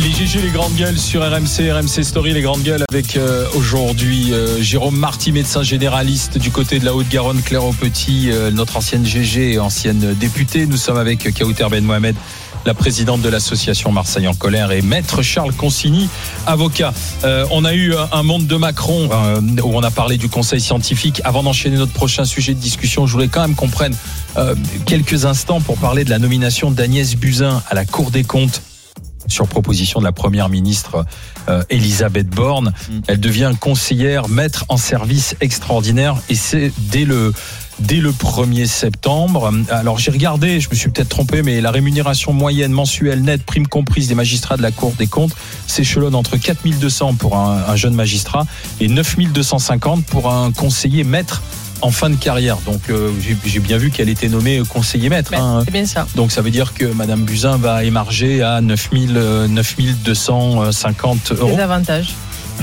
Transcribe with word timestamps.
Les 0.00 0.10
GG, 0.10 0.40
les 0.40 0.50
grandes 0.50 0.74
gueules 0.74 0.98
sur 0.98 1.20
RMC, 1.20 1.70
RMC 1.70 2.02
Story, 2.02 2.32
les 2.32 2.40
grandes 2.40 2.62
gueules 2.62 2.82
avec 2.90 3.16
euh, 3.16 3.46
aujourd'hui 3.54 4.32
euh, 4.32 4.60
Jérôme 4.62 4.96
Marty, 4.96 5.32
médecin 5.32 5.62
généraliste 5.62 6.38
du 6.38 6.50
côté 6.50 6.78
de 6.78 6.86
la 6.86 6.94
Haute-Garonne, 6.94 7.42
Claire 7.42 7.64
Aupetit, 7.64 8.30
euh, 8.30 8.50
notre 8.50 8.78
ancienne 8.78 9.04
GG, 9.04 9.58
ancienne 9.58 10.14
députée. 10.14 10.66
Nous 10.66 10.78
sommes 10.78 10.96
avec 10.96 11.32
Kauter 11.34 11.66
Ben 11.70 11.84
Mohamed, 11.84 12.16
la 12.64 12.72
présidente 12.72 13.20
de 13.20 13.28
l'association 13.28 13.92
Marseille 13.92 14.26
en 14.26 14.34
colère 14.34 14.72
et 14.72 14.80
maître 14.80 15.20
Charles 15.20 15.52
Consigny, 15.52 16.08
avocat. 16.46 16.94
on 17.50 17.64
a 17.64 17.74
eu 17.74 17.94
un 18.12 18.22
monde 18.22 18.46
de 18.46 18.56
Macron 18.56 19.10
où 19.62 19.76
on 19.76 19.82
a 19.82 19.90
parlé 19.90 20.16
du 20.16 20.28
conseil 20.28 20.60
scientifique. 20.60 21.20
Avant 21.24 21.42
d'enchaîner 21.42 21.76
notre 21.76 21.92
prochain 21.92 22.24
sujet 22.24 22.54
de 22.54 22.60
discussion, 22.60 23.06
je 23.06 23.12
voulais 23.12 23.28
quand 23.28 23.42
même 23.42 23.56
qu'on 23.56 23.68
prenne 23.68 23.94
quelques 24.86 25.26
instants 25.26 25.60
pour 25.60 25.76
parler 25.76 26.04
de 26.04 26.10
la 26.10 26.18
nomination 26.18 26.70
d'Agnès 26.70 27.14
Buzyn 27.16 27.62
à 27.68 27.74
la 27.74 27.84
Cour 27.84 28.10
des 28.10 28.24
comptes 28.24 28.62
sur 29.26 29.46
proposition 29.46 30.00
de 30.00 30.04
la 30.04 30.12
première 30.12 30.48
ministre 30.48 31.04
euh, 31.48 31.62
Elisabeth 31.70 32.28
Borne. 32.28 32.72
Mm. 32.88 33.00
Elle 33.08 33.20
devient 33.20 33.52
conseillère 33.58 34.28
maître 34.28 34.64
en 34.68 34.76
service 34.76 35.36
extraordinaire 35.40 36.16
et 36.28 36.34
c'est 36.34 36.72
dès 36.78 37.04
le 37.04 37.32
dès 37.78 37.96
le 37.96 38.10
1er 38.12 38.66
septembre. 38.66 39.50
Alors 39.70 39.98
j'ai 39.98 40.10
regardé, 40.10 40.60
je 40.60 40.68
me 40.70 40.74
suis 40.74 40.90
peut-être 40.90 41.08
trompé, 41.08 41.42
mais 41.42 41.60
la 41.60 41.70
rémunération 41.70 42.32
moyenne 42.32 42.70
mensuelle 42.70 43.22
nette, 43.22 43.42
prime 43.44 43.66
comprise 43.66 44.08
des 44.08 44.14
magistrats 44.14 44.56
de 44.56 44.62
la 44.62 44.70
Cour 44.70 44.92
des 44.98 45.06
comptes, 45.06 45.34
s'échelonne 45.66 46.14
entre 46.14 46.36
4200 46.36 47.14
pour 47.14 47.36
un, 47.36 47.64
un 47.66 47.76
jeune 47.76 47.94
magistrat 47.94 48.46
et 48.80 48.88
9250 48.88 50.04
pour 50.04 50.30
un 50.32 50.52
conseiller 50.52 51.02
maître 51.02 51.42
en 51.82 51.90
fin 51.90 52.08
de 52.08 52.16
carrière. 52.16 52.58
Donc 52.64 52.80
euh, 52.88 53.10
j'ai 53.44 53.60
bien 53.60 53.76
vu 53.76 53.90
qu'elle 53.90 54.08
était 54.08 54.28
nommée 54.28 54.62
conseiller 54.68 55.08
maître. 55.08 55.34
Hein. 55.34 55.62
C'est 55.64 55.72
bien 55.72 55.86
ça. 55.86 56.06
Donc 56.14 56.32
ça 56.32 56.40
veut 56.40 56.50
dire 56.50 56.72
que 56.74 56.86
Madame 56.86 57.24
Buzyn 57.24 57.58
va 57.58 57.84
émarger 57.84 58.42
à 58.42 58.60
9000, 58.60 59.12
9250 59.50 61.32
euros. 61.32 61.54
Des 61.54 61.60
avantages. 61.60 62.14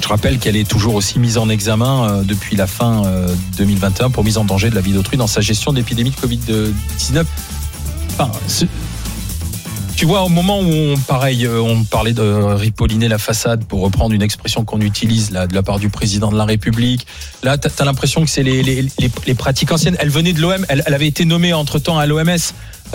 Je 0.02 0.08
rappelle 0.08 0.40
qu'elle 0.40 0.56
est 0.56 0.68
toujours 0.68 0.96
aussi 0.96 1.20
mise 1.20 1.38
en 1.38 1.50
examen 1.50 2.10
euh, 2.10 2.24
depuis 2.24 2.56
la 2.56 2.68
fin 2.68 3.04
2021 3.58 4.06
euh, 4.06 4.10
pour 4.10 4.24
mise 4.24 4.38
en 4.38 4.46
danger 4.46 4.70
de 4.70 4.76
la 4.76 4.82
vie 4.82 4.94
d'autrui 4.94 5.18
dans 5.18 5.28
sa 5.28 5.42
gestion 5.42 5.74
d'épidémie 5.74 6.12
de 6.12 6.16
Covid-19. 6.16 7.26
Enfin, 8.12 8.32
tu 10.00 10.06
vois, 10.06 10.22
au 10.22 10.30
moment 10.30 10.62
où 10.62 10.72
on, 10.72 10.98
pareil, 10.98 11.46
euh, 11.46 11.60
on 11.60 11.84
parlait 11.84 12.14
de 12.14 12.24
ripolliner 12.24 13.10
la 13.10 13.18
façade 13.18 13.66
pour 13.66 13.82
reprendre 13.82 14.16
une 14.16 14.22
expression 14.22 14.64
qu'on 14.64 14.80
utilise 14.80 15.32
là 15.32 15.46
de 15.46 15.54
la 15.54 15.62
part 15.62 15.78
du 15.78 15.90
président 15.90 16.32
de 16.32 16.38
la 16.38 16.46
République. 16.46 17.06
Là, 17.44 17.58
tu 17.58 17.68
as, 17.68 17.84
l'impression 17.84 18.24
que 18.24 18.30
c'est 18.30 18.42
les, 18.42 18.64
les, 18.64 18.88
les, 18.98 19.34
pratiques 19.36 19.74
anciennes. 19.74 19.98
Elle 20.00 20.10
venait 20.10 20.32
de 20.32 20.40
l'OM, 20.40 20.66
elle, 20.70 20.84
elle, 20.86 20.94
avait 20.94 21.08
été 21.08 21.26
nommée 21.26 21.52
entre 21.52 21.80
temps 21.80 22.00
à 22.00 22.06
l'OMS. 22.06 22.30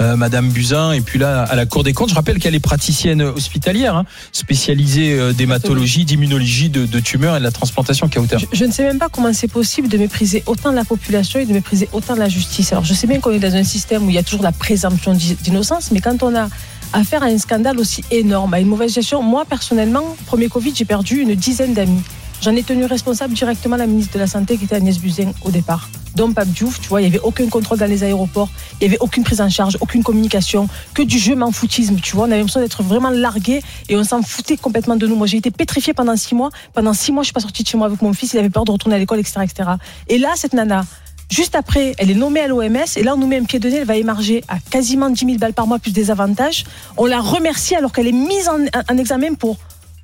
Euh, 0.00 0.16
Madame 0.16 0.48
Buzyn, 0.48 0.90
et 0.90 1.02
puis 1.02 1.20
là 1.20 1.42
à 1.42 1.54
la 1.54 1.66
Cour 1.66 1.84
des 1.84 1.92
comptes. 1.92 2.08
Je 2.08 2.16
rappelle 2.16 2.40
qu'elle 2.40 2.56
est 2.56 2.58
praticienne 2.58 3.22
hospitalière, 3.22 3.94
hein, 3.94 4.04
spécialisée 4.32 5.16
euh, 5.16 5.32
d'hématologie, 5.32 6.04
d'immunologie, 6.04 6.68
de, 6.68 6.84
de, 6.84 6.98
tumeurs 6.98 7.36
et 7.36 7.38
de 7.38 7.44
la 7.44 7.52
transplantation 7.52 8.08
cautère. 8.08 8.40
Je, 8.40 8.46
je, 8.50 8.64
ne 8.64 8.72
sais 8.72 8.82
même 8.82 8.98
pas 8.98 9.08
comment 9.08 9.32
c'est 9.32 9.46
possible 9.46 9.86
de 9.86 9.96
mépriser 9.96 10.42
autant 10.46 10.72
la 10.72 10.84
population 10.84 11.38
et 11.38 11.46
de 11.46 11.52
mépriser 11.52 11.88
autant 11.92 12.16
la 12.16 12.28
justice. 12.28 12.72
Alors 12.72 12.84
je 12.84 12.92
sais 12.92 13.06
bien 13.06 13.20
qu'on 13.20 13.30
est 13.30 13.38
dans 13.38 13.54
un 13.54 13.62
système 13.62 14.04
où 14.04 14.10
il 14.10 14.16
y 14.16 14.18
a 14.18 14.24
toujours 14.24 14.42
la 14.42 14.50
présomption 14.50 15.14
d'innocence, 15.14 15.92
mais 15.92 16.00
quand 16.00 16.24
on 16.24 16.34
a 16.34 16.48
à 16.94 17.24
un 17.24 17.38
scandale 17.38 17.78
aussi 17.80 18.04
énorme, 18.10 18.54
à 18.54 18.60
une 18.60 18.68
mauvaise 18.68 18.94
gestion. 18.94 19.20
Moi, 19.20 19.44
personnellement, 19.44 20.16
premier 20.26 20.48
Covid, 20.48 20.72
j'ai 20.74 20.84
perdu 20.84 21.20
une 21.20 21.34
dizaine 21.34 21.74
d'amis. 21.74 22.02
J'en 22.40 22.54
ai 22.54 22.62
tenu 22.62 22.84
responsable 22.84 23.34
directement 23.34 23.76
la 23.76 23.86
ministre 23.86 24.14
de 24.14 24.18
la 24.20 24.26
Santé 24.26 24.56
qui 24.56 24.64
était 24.64 24.76
Agnès 24.76 24.98
Buzyn 24.98 25.32
au 25.44 25.50
départ. 25.50 25.88
Donc 26.14 26.34
Pape 26.34 26.48
Diouf, 26.48 26.80
tu 26.80 26.88
vois, 26.88 27.00
il 27.00 27.04
n'y 27.04 27.10
avait 27.10 27.24
aucun 27.24 27.48
contrôle 27.48 27.78
dans 27.78 27.88
les 27.88 28.04
aéroports, 28.04 28.48
il 28.80 28.86
n'y 28.86 28.94
avait 28.94 29.02
aucune 29.02 29.24
prise 29.24 29.40
en 29.40 29.48
charge, 29.48 29.76
aucune 29.80 30.04
communication, 30.04 30.68
que 30.92 31.02
du 31.02 31.18
jeu 31.18 31.34
m'en 31.34 31.50
foutisme, 31.50 31.96
tu 31.96 32.14
vois. 32.14 32.26
On 32.26 32.30
avait 32.30 32.36
l'impression 32.36 32.60
d'être 32.60 32.84
vraiment 32.84 33.10
largué 33.10 33.60
et 33.88 33.96
on 33.96 34.04
s'en 34.04 34.22
foutait 34.22 34.56
complètement 34.56 34.94
de 34.94 35.06
nous. 35.08 35.16
Moi, 35.16 35.26
j'ai 35.26 35.38
été 35.38 35.50
pétrifiée 35.50 35.94
pendant 35.94 36.16
six 36.16 36.36
mois. 36.36 36.50
Pendant 36.74 36.92
six 36.92 37.10
mois, 37.10 37.24
je 37.24 37.26
suis 37.26 37.32
pas 37.32 37.40
sortie 37.40 37.64
de 37.64 37.68
chez 37.68 37.76
moi 37.76 37.88
avec 37.88 38.02
mon 38.02 38.12
fils, 38.12 38.34
il 38.34 38.38
avait 38.38 38.50
peur 38.50 38.64
de 38.64 38.70
retourner 38.70 38.94
à 38.94 38.98
l'école, 38.98 39.18
etc., 39.18 39.40
etc. 39.42 39.70
Et 40.08 40.18
là, 40.18 40.30
cette 40.36 40.52
nana, 40.52 40.84
Juste 41.30 41.54
après, 41.54 41.94
elle 41.98 42.10
est 42.10 42.14
nommée 42.14 42.40
à 42.40 42.48
l'OMS 42.48 42.76
et 42.96 43.02
là, 43.02 43.14
on 43.14 43.16
nous 43.16 43.26
met 43.26 43.38
un 43.38 43.44
pied 43.44 43.58
de 43.58 43.68
nez. 43.68 43.78
Elle 43.78 43.86
va 43.86 43.96
émarger 43.96 44.44
à 44.48 44.56
quasiment 44.70 45.10
10 45.10 45.26
000 45.26 45.38
balles 45.38 45.52
par 45.52 45.66
mois 45.66 45.78
plus 45.78 45.92
des 45.92 46.10
avantages. 46.10 46.64
On 46.96 47.06
la 47.06 47.20
remercie 47.20 47.74
alors 47.74 47.92
qu'elle 47.92 48.06
est 48.06 48.12
mise 48.12 48.48
en, 48.48 48.96
examen 48.96 49.34
pour 49.34 49.56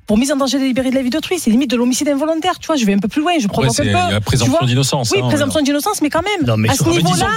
pour 0.07 0.19
mise 0.19 0.33
en 0.33 0.37
danger 0.37 0.59
délibérée 0.59 0.91
de 0.91 0.97
la 0.97 1.03
vie 1.03 1.11
d'autrui. 1.11 1.39
C'est 1.39 1.53
limite 1.53 1.71
de 1.71 1.77
l'homicide 1.77 2.09
involontaire. 2.09 2.59
Tu 2.59 2.67
vois, 2.67 2.75
je 2.75 2.85
vais 2.85 2.95
un 2.95 2.99
peu 2.99 3.07
plus 3.07 3.23
loin, 3.23 3.35
je 3.39 3.47
provoque 3.47 3.79
ouais, 3.79 3.95
un 3.95 4.09
peu. 4.09 4.13
La 4.15 4.21
présomption 4.21 4.67
d'innocence. 4.67 5.13
Oui, 5.13 5.21
hein, 5.23 5.29
présomption 5.29 5.63
d'innocence, 5.63 6.03
mais 6.03 6.11
quand 6.11 6.23
même. 6.23 6.57
mais 6.59 6.69
à 6.69 6.75
ce 6.75 6.83
niveau-là, 6.83 7.31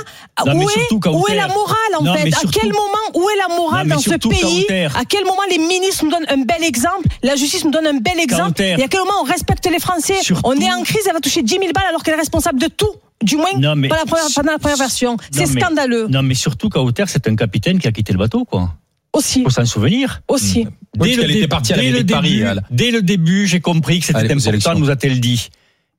où, 0.44 0.50
est, 0.50 1.08
où 1.08 1.28
est 1.28 1.36
la 1.36 1.48
morale 1.50 1.76
en 2.00 2.16
fait? 2.16 2.34
À 2.34 2.40
quel 2.52 2.72
moment, 2.72 3.06
où 3.14 3.30
est 3.30 3.38
la 3.48 3.56
morale 3.56 3.88
dans 3.90 4.00
ce 4.00 4.16
pays? 4.16 4.66
À 4.96 5.06
quel 5.08 5.24
moment 5.24 5.44
les 5.52 5.60
ministres 5.60 6.04
nous 6.04 6.10
donnent 6.10 6.26
un 6.30 6.42
bel 6.42 6.64
exemple? 6.64 7.08
La 7.22 7.36
justice 7.36 7.64
nous 7.64 7.72
donne 7.72 7.86
un 7.86 8.00
bel 8.00 8.20
exemple 8.20 8.60
Et 8.60 8.82
à 8.82 8.88
quel 8.88 9.02
moment 9.02 9.22
on 9.22 9.26
respecte 9.26 9.70
les 9.70 9.80
Français? 9.80 10.16
On 10.44 10.56
est 10.56 10.74
en 10.74 10.82
crise, 10.82 11.02
elle 11.06 11.14
va 11.14 11.20
toucher 11.20 11.44
10 11.44 11.52
000 11.52 11.64
balles 11.76 11.86
alors 11.90 12.02
qu'elle 12.02 12.16
est 12.16 12.18
responsable 12.18 12.60
de 12.60 12.68
tout 12.68 12.96
du 13.24 13.38
moins 13.38 13.58
non, 13.58 13.76
mais, 13.76 13.88
la 13.88 14.06
première, 14.06 14.26
pendant 14.36 14.52
la 14.52 14.60
première 14.60 14.78
version. 14.78 15.18
C'est 15.32 15.46
scandaleux. 15.46 16.08
Non, 16.08 16.24
mais 16.24 16.36
surtout 16.36 16.70
Kauter, 16.70 17.06
c'est 17.08 17.28
un 17.28 17.36
capitaine 17.36 17.80
qui 17.80 17.88
a 17.88 17.92
quitté 17.92 18.14
le 18.14 18.20
bateau, 18.20 18.46
quoi. 18.46 18.74
Aussi. 19.14 19.44
Faut 19.44 19.50
s'en 19.50 19.66
souvenir. 19.66 20.22
Aussi. 20.28 20.66
Hmm. 20.66 20.72
Dès, 21.04 21.16
le, 21.16 21.30
était 21.30 21.48
partie 21.48 21.74
dès, 21.74 21.92
le, 21.92 22.04
début, 22.04 22.46
dès 22.72 22.92
le 22.92 23.02
début, 23.02 23.48
j'ai 23.48 23.62
compris 23.62 24.00
que 24.00 24.06
c'était 24.06 24.32
important, 24.32 24.76
nous 24.76 24.90
a-t-elle 24.90 25.20
dit. 25.20 25.50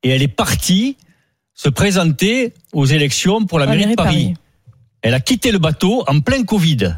Et 0.02 0.10
elle 0.10 0.22
est 0.22 0.28
partie 0.28 0.96
se 1.54 1.68
présenter 1.68 2.52
aux 2.72 2.84
élections 2.84 3.46
pour 3.46 3.58
la, 3.58 3.66
mairie, 3.66 3.86
de 3.86 3.94
Paris. 3.94 4.34
Elle 5.02 5.14
a 5.14 5.20
quitté 5.20 5.52
le 5.52 5.58
bateau 5.58 6.04
en 6.08 6.20
plein 6.20 6.42
Covid. 6.42 6.96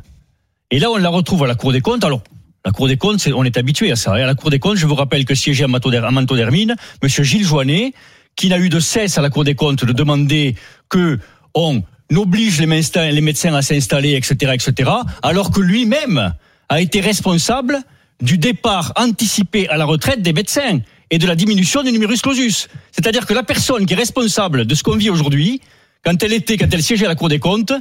Et 0.70 0.78
là, 0.78 0.90
on 0.90 0.96
la 0.96 1.08
retrouve 1.08 1.44
à 1.44 1.46
la 1.46 1.54
Cour 1.54 1.72
des 1.72 1.80
comptes. 1.80 2.04
Alors, 2.04 2.22
la 2.64 2.72
Cour 2.72 2.88
des 2.88 2.96
comptes, 2.96 3.28
on 3.34 3.44
est 3.44 3.56
habitué 3.58 3.92
à 3.92 3.96
ça. 3.96 4.14
à 4.14 4.18
la 4.18 4.34
Cour 4.34 4.50
des 4.50 4.58
comptes, 4.58 4.76
je 4.76 4.86
vous 4.86 4.94
rappelle 4.94 5.24
que 5.24 5.34
siégeait 5.34 5.64
à 5.64 5.68
Manteau 5.68 5.90
d'Hermine, 5.90 6.74
Monsieur 7.02 7.22
Gilles 7.22 7.44
Joannet, 7.44 7.92
qui 8.36 8.48
n'a 8.48 8.58
eu 8.58 8.68
de 8.68 8.80
cesse 8.80 9.18
à 9.18 9.22
la 9.22 9.30
Cour 9.30 9.44
des 9.44 9.54
comptes 9.54 9.84
de 9.84 9.92
demander 9.92 10.54
que 10.88 11.18
on 11.54 11.82
oblige 12.14 12.60
les 12.60 12.66
médecins, 12.66 13.54
à 13.54 13.62
s'installer, 13.62 14.14
etc., 14.14 14.52
etc., 14.54 14.90
alors 15.22 15.50
que 15.50 15.60
lui-même 15.60 16.34
a 16.68 16.80
été 16.80 17.00
responsable 17.00 17.80
du 18.20 18.38
départ 18.38 18.92
anticipé 18.96 19.68
à 19.68 19.76
la 19.76 19.84
retraite 19.84 20.22
des 20.22 20.32
médecins 20.32 20.80
et 21.10 21.18
de 21.18 21.26
la 21.26 21.34
diminution 21.34 21.82
du 21.82 21.92
numerus 21.92 22.22
clausus. 22.22 22.68
C'est-à-dire 22.92 23.26
que 23.26 23.34
la 23.34 23.42
personne 23.42 23.86
qui 23.86 23.94
est 23.94 23.96
responsable 23.96 24.66
de 24.66 24.74
ce 24.74 24.82
qu'on 24.82 24.96
vit 24.96 25.10
aujourd'hui, 25.10 25.60
quand 26.04 26.22
elle 26.22 26.32
était, 26.32 26.56
quand 26.56 26.72
elle 26.72 26.82
siégeait 26.82 27.06
à 27.06 27.08
la 27.08 27.14
Cour 27.14 27.28
des 27.28 27.38
comptes, 27.38 27.72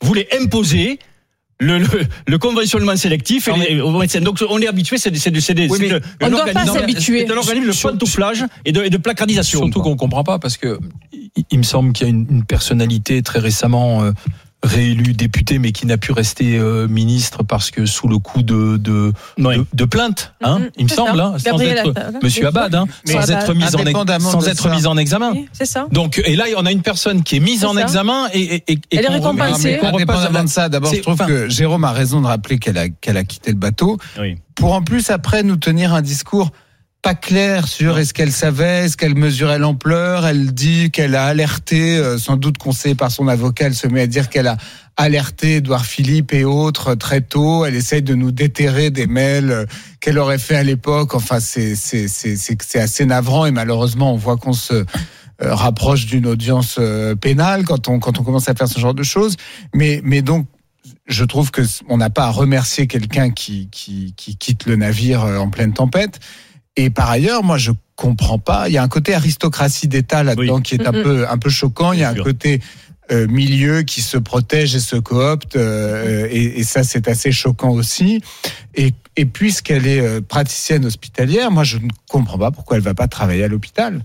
voulait 0.00 0.28
imposer 0.40 0.98
le, 1.58 1.78
le, 1.78 1.86
le, 2.26 2.38
conventionnement 2.38 2.96
sélectif 2.96 3.48
et 3.48 4.20
Donc 4.20 4.44
on 4.48 4.60
est 4.60 4.66
habitué, 4.66 4.98
c'est 4.98 5.14
c'est 5.16 5.54
des, 5.54 5.68
oui, 5.68 5.90
on 6.20 6.26
ne 6.26 6.30
doit 6.30 6.44
pas 6.46 6.66
s'habituer. 6.66 7.24
C'est 7.26 7.32
un 7.32 7.36
organisme 7.36 7.70
de 7.70 7.82
pantouflage 7.82 8.44
et 8.64 8.72
de, 8.72 8.84
et 8.84 8.90
de 8.90 8.96
placardisation. 8.98 9.60
Surtout 9.60 9.80
qu'on 9.80 9.96
comprend 9.96 10.24
pas 10.24 10.38
parce 10.38 10.56
que 10.56 10.78
il 11.50 11.58
me 11.58 11.64
semble 11.64 11.92
qu'il 11.92 12.06
y 12.06 12.10
a 12.10 12.12
une, 12.12 12.26
une 12.30 12.44
personnalité 12.44 13.22
très 13.22 13.38
récemment 13.38 14.04
euh, 14.04 14.12
réélu 14.62 15.12
député 15.12 15.58
mais 15.58 15.72
qui 15.72 15.86
n'a 15.86 15.96
pu 15.96 16.12
rester 16.12 16.56
euh, 16.58 16.88
ministre 16.88 17.42
parce 17.42 17.70
que 17.70 17.86
sous 17.86 18.08
le 18.08 18.18
coup 18.18 18.42
de 18.42 18.76
de, 18.76 19.12
de, 19.38 19.84
plainte 19.84 20.34
hein, 20.42 20.60
mm-hmm. 20.60 20.70
il 20.78 20.84
me 20.84 20.88
semble 20.88 21.20
hein, 21.20 21.34
sans 21.38 21.60
être 21.60 21.92
monsieur 22.22 22.46
Abad 22.46 22.74
hein, 22.74 22.86
sans 23.04 23.30
être 23.30 23.54
mis 23.54 23.64
en 23.64 24.20
sans 24.20 24.48
être 24.48 24.68
mis 24.70 24.86
en 24.86 24.96
examen. 24.96 25.34
C'est 25.52 25.66
ça. 25.66 25.86
Donc 25.92 26.20
et 26.24 26.36
là 26.36 26.44
on 26.56 26.66
a 26.66 26.72
une 26.72 26.82
personne 26.82 27.22
qui 27.22 27.36
est 27.36 27.40
mise 27.40 27.64
en 27.64 27.76
examen 27.76 28.28
et, 28.32 28.56
et, 28.56 28.72
et 28.72 28.80
elle 28.92 29.04
est 29.04 29.08
récompensée. 29.08 29.78
indépendamment 29.78 30.44
de 30.44 30.48
ça 30.48 30.68
d'abord 30.68 30.92
je 30.92 31.00
trouve 31.00 31.18
que 31.18 31.48
Jérôme 31.48 31.84
a 31.84 31.92
raison 31.92 32.20
de 32.20 32.26
rappeler 32.26 32.58
qu'elle 32.58 32.78
a 32.78 32.88
qu'elle 32.88 33.16
a 33.16 33.24
quitté 33.24 33.50
le 33.50 33.58
bateau. 33.58 33.98
Pour 34.54 34.72
en 34.72 34.82
plus 34.82 35.10
après 35.10 35.42
nous 35.42 35.56
tenir 35.56 35.92
un 35.92 36.00
discours 36.00 36.50
pas 37.06 37.14
clair 37.14 37.68
sur 37.68 37.98
est-ce 37.98 38.12
qu'elle 38.12 38.32
savait, 38.32 38.86
est-ce 38.86 38.96
qu'elle 38.96 39.14
mesurait 39.14 39.60
l'ampleur. 39.60 40.26
Elle 40.26 40.52
dit 40.52 40.90
qu'elle 40.90 41.14
a 41.14 41.26
alerté, 41.26 41.96
euh, 41.98 42.18
sans 42.18 42.36
doute 42.36 42.58
conseillée 42.58 42.96
par 42.96 43.12
son 43.12 43.28
avocat, 43.28 43.66
elle 43.66 43.76
se 43.76 43.86
met 43.86 44.00
à 44.00 44.06
dire 44.08 44.28
qu'elle 44.28 44.48
a 44.48 44.56
alerté 44.96 45.58
Edouard 45.58 45.86
Philippe 45.86 46.32
et 46.32 46.44
autres 46.44 46.96
très 46.96 47.20
tôt. 47.20 47.64
Elle 47.64 47.76
essaye 47.76 48.02
de 48.02 48.16
nous 48.16 48.32
déterrer 48.32 48.90
des 48.90 49.06
mails 49.06 49.52
euh, 49.52 49.66
qu'elle 50.00 50.18
aurait 50.18 50.38
fait 50.38 50.56
à 50.56 50.64
l'époque. 50.64 51.14
Enfin, 51.14 51.38
c'est 51.38 51.76
c'est 51.76 52.08
c'est 52.08 52.80
assez 52.80 53.06
navrant 53.06 53.46
et 53.46 53.52
malheureusement, 53.52 54.12
on 54.12 54.16
voit 54.16 54.36
qu'on 54.36 54.52
se 54.52 54.74
euh, 54.74 54.84
rapproche 55.40 56.06
d'une 56.06 56.26
audience 56.26 56.80
pénale 57.20 57.62
quand 57.62 57.86
on 57.86 58.00
quand 58.00 58.18
on 58.18 58.24
commence 58.24 58.48
à 58.48 58.54
faire 58.56 58.66
ce 58.66 58.80
genre 58.80 58.94
de 58.94 59.04
choses. 59.04 59.36
Mais 59.72 60.00
mais 60.02 60.22
donc 60.22 60.48
je 61.06 61.24
trouve 61.24 61.52
que 61.52 61.62
on 61.88 61.98
n'a 61.98 62.10
pas 62.10 62.24
à 62.24 62.30
remercier 62.30 62.88
quelqu'un 62.88 63.30
qui, 63.30 63.68
qui, 63.70 64.12
qui 64.16 64.36
quitte 64.36 64.66
le 64.66 64.74
navire 64.74 65.22
en 65.22 65.50
pleine 65.50 65.72
tempête. 65.72 66.18
Et 66.76 66.90
par 66.90 67.10
ailleurs, 67.10 67.42
moi, 67.42 67.58
je 67.58 67.72
comprends 67.96 68.38
pas. 68.38 68.68
Il 68.68 68.72
y 68.72 68.78
a 68.78 68.82
un 68.82 68.88
côté 68.88 69.14
aristocratie 69.14 69.88
d'État 69.88 70.22
là-dedans 70.22 70.60
qui 70.60 70.74
est 70.74 70.86
un 70.86 70.92
peu 70.92 71.26
un 71.28 71.38
peu 71.38 71.48
choquant. 71.48 71.92
Il 71.92 72.00
y 72.00 72.04
a 72.04 72.10
un 72.10 72.14
côté 72.14 72.60
euh, 73.10 73.26
milieu 73.28 73.82
qui 73.82 74.02
se 74.02 74.18
protège 74.18 74.74
et 74.74 74.80
se 74.80 74.96
coopte, 74.96 75.56
euh, 75.56 76.26
et, 76.30 76.58
et, 76.58 76.64
ça 76.64 76.82
c'est 76.82 77.08
assez 77.08 77.30
choquant 77.30 77.70
aussi. 77.70 78.20
Et, 78.74 78.92
et 79.16 79.24
puisqu'elle 79.24 79.86
est 79.86 80.00
euh, 80.00 80.20
praticienne 80.20 80.84
hospitalière, 80.84 81.50
moi 81.50 81.62
je 81.62 81.78
ne 81.78 81.88
comprends 82.10 82.38
pas 82.38 82.50
pourquoi 82.50 82.76
elle 82.76 82.82
va 82.82 82.94
pas 82.94 83.06
travailler 83.06 83.44
à 83.44 83.48
l'hôpital. 83.48 84.02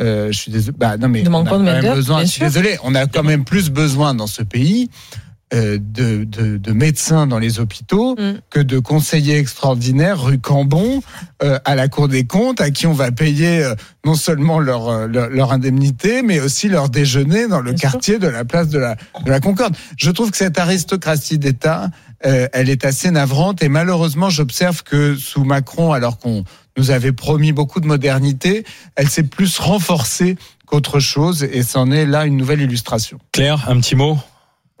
Euh, 0.00 0.32
je 0.32 0.38
suis 0.38 0.52
désolé. 0.52 0.76
Bah, 0.78 0.96
non 0.96 1.08
mais 1.08 1.28
on 1.28 1.46
a 1.46 1.48
quand 1.48 1.58
même 1.58 1.94
besoin. 1.94 2.20
Je 2.22 2.26
suis 2.26 2.40
désolé. 2.40 2.78
On 2.82 2.94
a 2.94 3.06
quand 3.06 3.22
même 3.22 3.44
plus 3.44 3.70
besoin 3.70 4.14
dans 4.14 4.26
ce 4.26 4.42
pays 4.42 4.90
euh, 5.18 5.23
de, 5.54 6.24
de, 6.24 6.56
de, 6.56 6.72
médecins 6.72 7.26
dans 7.26 7.38
les 7.38 7.60
hôpitaux 7.60 8.16
mm. 8.16 8.40
que 8.50 8.60
de 8.60 8.78
conseillers 8.78 9.38
extraordinaires 9.38 10.20
rue 10.20 10.38
Cambon 10.38 11.02
euh, 11.42 11.58
à 11.64 11.74
la 11.74 11.88
Cour 11.88 12.08
des 12.08 12.24
comptes 12.24 12.60
à 12.60 12.70
qui 12.70 12.86
on 12.86 12.92
va 12.92 13.12
payer 13.12 13.62
euh, 13.62 13.74
non 14.04 14.14
seulement 14.14 14.58
leur, 14.58 15.06
leur, 15.06 15.52
indemnité 15.52 16.22
mais 16.22 16.40
aussi 16.40 16.68
leur 16.68 16.88
déjeuner 16.88 17.46
dans 17.46 17.60
le 17.60 17.72
quartier 17.72 18.18
de 18.18 18.26
la 18.26 18.44
place 18.44 18.68
de 18.68 18.78
la, 18.78 18.96
de 19.24 19.30
la 19.30 19.40
Concorde. 19.40 19.76
Je 19.96 20.10
trouve 20.10 20.30
que 20.30 20.36
cette 20.36 20.58
aristocratie 20.58 21.38
d'État, 21.38 21.90
elle 22.20 22.70
est 22.70 22.84
assez 22.84 23.10
navrante 23.10 23.62
et 23.62 23.68
malheureusement 23.68 24.30
j'observe 24.30 24.82
que 24.82 25.14
sous 25.14 25.44
Macron, 25.44 25.92
alors 25.92 26.18
qu'on 26.18 26.44
nous 26.76 26.90
avait 26.90 27.12
promis 27.12 27.52
beaucoup 27.52 27.80
de 27.80 27.86
modernité, 27.86 28.64
elle 28.96 29.08
s'est 29.08 29.24
plus 29.24 29.58
renforcée 29.58 30.36
qu'autre 30.66 31.00
chose 31.00 31.44
et 31.44 31.62
c'en 31.62 31.90
est 31.90 32.06
là 32.06 32.26
une 32.26 32.36
nouvelle 32.36 32.60
illustration. 32.60 33.18
Claire, 33.32 33.68
un 33.68 33.78
petit 33.78 33.94
mot? 33.94 34.18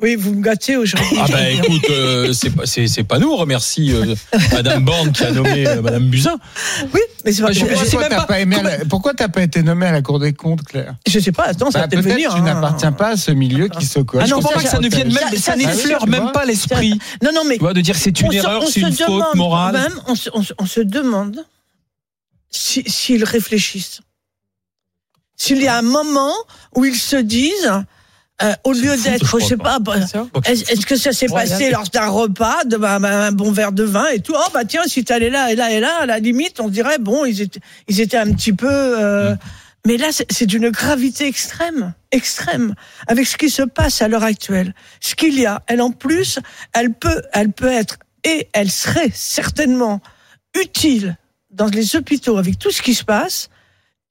Oui, 0.02 0.16
vous 0.16 0.34
me 0.34 0.42
gâtez 0.42 0.76
aujourd'hui. 0.76 1.16
Ah 1.20 1.26
ben 1.28 1.56
écoute, 1.56 1.86
euh, 1.88 2.32
c'est 2.32 3.04
pas, 3.04 3.18
nous, 3.20 3.30
on 3.30 3.36
remercie 3.36 3.92
euh, 3.92 4.16
Madame 4.52 4.84
Borne 4.84 5.12
qui 5.12 5.22
a 5.22 5.30
nommé 5.30 5.68
euh, 5.68 5.82
Madame 5.82 6.08
Buzyn. 6.08 6.36
Oui, 6.92 7.00
mais 7.24 7.32
c'est 7.32 7.42
pas. 7.42 7.52
Je, 7.52 7.64
pourquoi 7.64 8.08
t'as 8.08 8.26
pas, 8.26 8.36
pourquoi 8.88 9.14
t'as 9.14 9.28
pas 9.28 9.42
été 9.42 9.62
nommé 9.62 9.86
à 9.86 9.92
la 9.92 10.02
Cour 10.02 10.18
des 10.18 10.32
comptes, 10.32 10.64
Claire? 10.64 10.96
Je 11.06 11.20
sais 11.20 11.30
pas. 11.30 11.44
Attends, 11.44 11.70
ça 11.70 11.82
bah, 11.82 11.88
peut 11.88 12.00
venir. 12.00 12.34
Tu 12.34 12.40
hein. 12.40 12.42
n'appartiens 12.42 12.90
pas 12.90 13.10
à 13.10 13.16
ce 13.16 13.30
milieu 13.30 13.68
qui 13.68 13.86
se 13.86 14.00
coche. 14.00 14.22
Ah 14.24 14.28
non, 14.28 14.42
pas 14.42 14.54
que 14.54 14.68
ça 14.68 14.80
ne 14.80 14.88
vienne 14.88 15.12
même, 15.12 15.38
ça, 15.38 15.54
n'effleure 15.54 16.08
même 16.08 16.32
pas 16.32 16.44
l'esprit. 16.44 16.98
Non, 17.22 17.30
non, 17.32 17.42
mais. 17.48 17.54
Tu 17.54 17.60
vois, 17.60 17.72
de 17.72 17.80
dire 17.80 17.94
c'est 17.96 18.20
une 18.20 18.32
erreur, 18.32 18.66
c'est 18.66 18.80
une 18.80 18.92
faute 18.92 19.34
morale. 19.36 19.74
Même, 19.74 20.00
on, 20.08 20.66
se 20.66 20.80
demande 20.80 21.46
s'ils 22.50 23.24
réfléchissent. 23.24 24.00
S'il 25.36 25.62
y 25.62 25.68
a 25.68 25.78
un 25.78 25.82
moment 25.82 26.34
où 26.74 26.84
ils 26.84 26.96
se 26.96 27.16
disent 27.16 27.70
euh, 28.42 28.52
au 28.64 28.72
lieu 28.72 28.96
d'être, 28.96 29.38
je 29.38 29.44
sais 29.44 29.56
pas, 29.56 29.78
bah, 29.78 29.94
est-ce 30.44 30.86
que 30.86 30.96
ça 30.96 31.12
s'est 31.12 31.28
passé 31.28 31.70
lors 31.70 31.84
d'un 31.84 32.08
repas, 32.08 32.64
de 32.64 32.76
bah, 32.76 32.98
bah, 32.98 33.26
un 33.26 33.32
bon 33.32 33.52
verre 33.52 33.70
de 33.70 33.84
vin 33.84 34.06
et 34.08 34.20
tout? 34.20 34.34
Oh 34.36 34.50
bah 34.52 34.64
tiens, 34.64 34.82
si 34.86 35.04
t'allais 35.04 35.30
là 35.30 35.52
et 35.52 35.56
là 35.56 35.70
et 35.70 35.78
là, 35.78 35.98
à 36.00 36.06
la 36.06 36.18
limite, 36.18 36.58
on 36.58 36.68
dirait 36.68 36.98
bon, 36.98 37.24
ils 37.24 37.42
étaient, 37.42 37.60
ils 37.86 38.00
étaient 38.00 38.16
un 38.16 38.32
petit 38.32 38.52
peu. 38.52 38.68
Euh, 38.68 39.34
mm. 39.34 39.38
Mais 39.86 39.98
là, 39.98 40.08
c'est 40.30 40.46
d'une 40.46 40.70
gravité 40.70 41.26
extrême, 41.26 41.92
extrême, 42.10 42.74
avec 43.06 43.26
ce 43.26 43.36
qui 43.36 43.50
se 43.50 43.62
passe 43.62 44.00
à 44.00 44.08
l'heure 44.08 44.24
actuelle. 44.24 44.74
Ce 44.98 45.14
qu'il 45.14 45.38
y 45.38 45.46
a, 45.46 45.62
elle 45.66 45.82
en 45.82 45.90
plus, 45.90 46.40
elle 46.72 46.92
peut, 46.92 47.22
elle 47.34 47.52
peut 47.52 47.70
être 47.70 47.98
et 48.24 48.48
elle 48.52 48.70
serait 48.70 49.12
certainement 49.12 50.00
utile 50.58 51.18
dans 51.50 51.66
les 51.66 51.96
hôpitaux 51.96 52.38
avec 52.38 52.58
tout 52.58 52.70
ce 52.70 52.82
qui 52.82 52.94
se 52.94 53.04
passe 53.04 53.50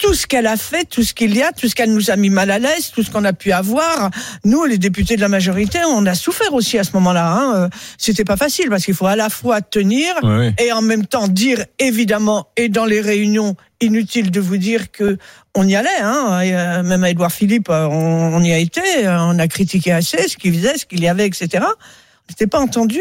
tout 0.04 0.14
ce 0.14 0.28
qu'elle 0.28 0.48
a 0.48 0.58
fait, 0.58 0.84
tout 0.84 1.02
ce 1.02 1.14
qu'il 1.14 1.34
y 1.34 1.42
a, 1.42 1.54
tout 1.54 1.70
ce 1.70 1.76
qu'elle 1.76 1.94
nous 1.94 2.12
a 2.12 2.18
mis 2.18 2.30
mal 2.30 2.52
à 2.52 2.60
l'aise, 2.60 2.92
tout 2.94 3.04
ce 3.04 3.10
qu'on 3.10 3.24
a 3.24 3.32
pu 3.32 3.54
avoir. 3.54 4.12
Nous, 4.44 4.66
les 4.66 4.78
députés 4.78 5.16
de 5.16 5.22
la 5.22 5.30
majorité, 5.30 5.80
on 5.88 6.06
a 6.06 6.14
souffert 6.14 6.54
aussi 6.54 6.78
à 6.78 6.84
ce 6.84 6.92
moment-là. 6.96 7.32
Hein. 7.32 7.56
Euh, 7.56 7.70
c'était 7.98 8.26
pas 8.26 8.36
facile 8.36 8.70
parce 8.70 8.84
qu'il 8.84 8.96
faut 8.96 9.08
à 9.08 9.16
la 9.16 9.30
fois 9.30 9.62
tenir 9.62 10.14
et 10.60 10.74
en 10.74 10.82
même 10.82 11.06
temps 11.06 11.30
dire 11.30 11.64
évidemment 11.80 12.48
et 12.58 12.68
dans 12.68 12.84
les 12.84 13.00
réunions 13.00 13.56
inutile 13.80 14.30
de 14.30 14.42
vous 14.42 14.58
dire 14.58 14.92
que 14.92 15.18
on 15.56 15.66
y 15.66 15.76
allait, 15.76 15.90
hein. 16.02 16.42
Euh, 16.44 16.84
même 16.84 17.06
à 17.06 17.10
Édouard 17.10 17.32
Philippe, 17.32 17.70
euh, 17.70 17.88
on, 17.88 18.44
y 18.44 18.52
a 18.52 18.58
été, 18.58 18.82
on 19.06 19.40
a 19.40 19.48
critiqué 19.48 19.94
assez 19.94 20.28
ce 20.28 20.36
qu'il 20.36 20.54
faisait, 20.54 20.78
ce 20.78 20.86
qu'il 20.86 21.02
y 21.02 21.08
avait, 21.08 21.28
etc. 21.28 21.64
On 21.64 22.30
n'était 22.30 22.48
pas 22.48 22.60
entendu. 22.60 23.00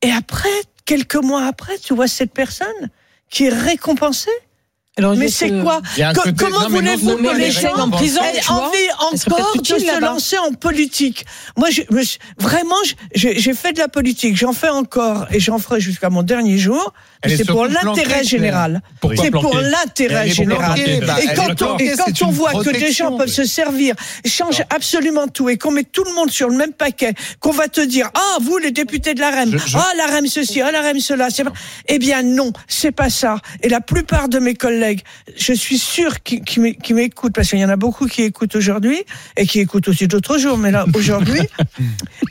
Et 0.00 0.12
après, 0.12 0.48
quelques 0.86 1.16
mois 1.16 1.44
après, 1.44 1.76
tu 1.76 1.94
vois 1.94 2.08
cette 2.08 2.32
personne 2.32 2.88
qui 3.28 3.44
est 3.44 3.54
récompensée 3.54 4.30
mais 5.16 5.28
c'est 5.28 5.50
quoi 5.62 5.80
Comment 6.36 6.68
voulez-vous 6.68 7.16
que 7.16 7.36
les 7.36 7.50
gens 7.50 7.74
en 7.76 7.90
prison 7.90 8.20
aient 8.22 8.50
envie 8.50 8.76
encore 8.98 9.56
de 9.56 9.64
se 9.66 10.00
lancer 10.00 10.38
en 10.38 10.52
politique 10.52 11.24
Moi, 11.56 11.70
je, 11.70 11.82
vraiment, 12.38 12.74
j'ai 13.14 13.54
fait 13.54 13.72
de 13.72 13.78
la 13.78 13.88
politique, 13.88 14.36
j'en 14.36 14.52
fais 14.52 14.68
encore 14.68 15.26
et 15.30 15.40
j'en 15.40 15.58
ferai 15.58 15.80
jusqu'à 15.80 16.10
mon 16.10 16.22
dernier 16.22 16.58
jour. 16.58 16.92
C'est 17.26 17.46
pour 17.46 17.66
l'intérêt 17.66 18.22
général. 18.22 18.80
C'est 19.16 19.30
pour 19.30 19.56
l'intérêt 19.56 20.28
général. 20.28 20.78
Bah, 21.06 21.16
et 21.20 21.34
quand 21.34 21.62
on, 21.62 21.78
et 21.78 21.92
quand 21.96 22.22
on 22.22 22.30
voit 22.30 22.52
que 22.62 22.70
des 22.70 22.92
gens 22.92 23.16
peuvent 23.16 23.28
se 23.28 23.44
servir, 23.44 23.94
changer 24.24 24.62
absolument 24.70 25.26
tout 25.26 25.48
et 25.48 25.56
qu'on 25.56 25.72
met 25.72 25.84
tout 25.84 26.04
le 26.04 26.14
monde 26.14 26.30
sur 26.30 26.48
le 26.48 26.56
même 26.56 26.72
paquet, 26.72 27.14
qu'on 27.40 27.50
va 27.50 27.68
te 27.68 27.80
dire 27.80 28.10
ah 28.14 28.38
vous 28.40 28.58
les 28.58 28.70
députés 28.70 29.14
de 29.14 29.20
la 29.20 29.30
REM, 29.30 29.56
ah 29.74 29.90
la 29.96 30.06
REM 30.06 30.26
ceci, 30.26 30.60
ah 30.60 30.70
la 30.70 30.82
REM 30.82 31.00
cela, 31.00 31.28
eh 31.88 31.98
bien 31.98 32.22
non, 32.22 32.52
c'est 32.66 32.92
pas 32.92 33.10
ça. 33.10 33.38
Et 33.62 33.68
la 33.68 33.80
plupart 33.80 34.28
de 34.28 34.38
mes 34.38 34.54
collègues, 34.54 34.87
je 35.36 35.52
suis 35.52 35.78
sûr 35.78 36.22
qu'ils 36.22 36.94
m'écoutent 36.94 37.34
parce 37.34 37.48
qu'il 37.50 37.58
y 37.58 37.64
en 37.64 37.68
a 37.68 37.76
beaucoup 37.76 38.06
qui 38.06 38.22
écoutent 38.22 38.56
aujourd'hui 38.56 38.98
et 39.36 39.46
qui 39.46 39.60
écoutent 39.60 39.88
aussi 39.88 40.08
d'autres 40.08 40.38
jours, 40.38 40.58
mais 40.58 40.70
là 40.70 40.84
aujourd'hui 40.94 41.40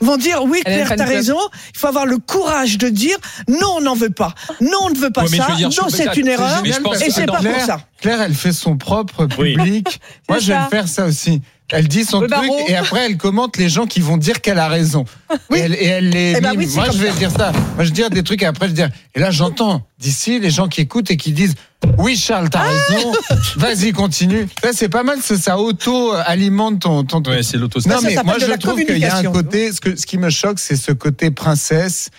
vont 0.00 0.16
dire 0.16 0.44
oui 0.44 0.62
Claire 0.64 0.92
t'as 0.96 1.04
raison, 1.04 1.38
il 1.74 1.78
faut 1.78 1.88
avoir 1.88 2.06
le 2.06 2.18
courage 2.18 2.78
de 2.78 2.88
dire 2.88 3.16
non 3.48 3.76
on 3.76 3.80
n'en 3.80 3.94
veut 3.94 4.10
pas, 4.10 4.34
non 4.60 4.78
on 4.82 4.90
ne 4.90 4.98
veut 4.98 5.10
pas 5.10 5.26
ça. 5.26 5.48
non, 5.60 5.88
c'est 5.88 6.16
une 6.16 6.28
erreur. 6.28 6.62
Et 6.64 7.10
c'est 7.10 7.26
pas 7.26 7.40
pour 7.42 7.60
ça. 7.60 7.80
Claire, 8.00 8.22
elle 8.22 8.34
fait 8.34 8.52
son 8.52 8.76
propre 8.76 9.26
public. 9.26 10.00
Moi, 10.28 10.38
je 10.38 10.52
vais 10.52 10.58
faire 10.70 10.88
ça 10.88 11.06
aussi. 11.06 11.42
Elle 11.70 11.88
dit 11.88 12.04
son 12.04 12.20
truc 12.20 12.32
et 12.68 12.76
après 12.76 13.06
elle 13.06 13.16
commente 13.16 13.56
les 13.58 13.68
gens 13.68 13.86
qui 13.86 14.00
vont 14.00 14.16
dire 14.16 14.40
qu'elle 14.40 14.58
a 14.58 14.68
raison. 14.68 15.04
Oui. 15.50 15.58
Et 15.58 15.86
elle, 15.86 16.08
les 16.08 16.34
eh 16.36 16.40
ben 16.40 16.54
Moi 16.54 16.90
je 16.90 16.98
vais 16.98 17.12
dire 17.12 17.30
ça. 17.30 17.52
Moi 17.74 17.84
je 17.84 17.90
vais 17.90 17.94
dire 17.94 18.10
des 18.10 18.22
trucs 18.22 18.42
et 18.42 18.46
après 18.46 18.68
je 18.68 18.72
dire. 18.72 18.88
Et 19.14 19.20
là 19.20 19.30
j'entends 19.30 19.86
d'ici 19.98 20.40
les 20.40 20.50
gens 20.50 20.68
qui 20.68 20.80
écoutent 20.80 21.10
et 21.10 21.16
qui 21.16 21.32
disent 21.32 21.54
oui 21.98 22.16
Charles 22.16 22.48
t'as 22.48 22.62
ah 22.62 22.68
raison. 22.68 23.12
Vas-y 23.56 23.92
continue. 23.92 24.48
c'est 24.72 24.88
pas 24.88 25.02
mal. 25.02 25.18
Ça 25.20 25.58
auto 25.58 26.12
alimente 26.12 26.80
ton. 26.80 27.04
ton... 27.04 27.22
Ouais, 27.22 27.42
c'est 27.42 27.58
l'auto. 27.58 27.80
Non 27.86 27.98
mais 28.02 28.16
moi 28.24 28.36
je 28.38 28.52
trouve 28.56 28.82
qu'il 28.84 28.98
y 28.98 29.04
a 29.04 29.16
un 29.16 29.24
côté. 29.24 29.72
Ce, 29.72 29.80
que, 29.80 29.94
ce 29.94 30.06
qui 30.06 30.16
me 30.16 30.30
choque 30.30 30.58
c'est 30.58 30.76
ce 30.76 30.92
côté 30.92 31.30
princesse 31.30 32.10